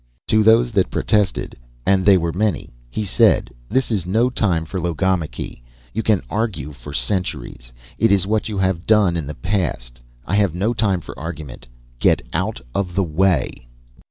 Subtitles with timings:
[0.29, 1.55] To those that protested,
[1.85, 5.61] and they were many, he said: "This is no time for logomachy.
[5.93, 7.71] You can argue for centuries.
[7.99, 10.01] It is what you have done in the past.
[10.25, 11.67] I have no time for argument.
[11.99, 13.67] Get out of the way."